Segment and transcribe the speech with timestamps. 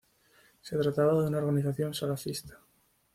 [0.63, 2.57] Se trataba de una organización salafista.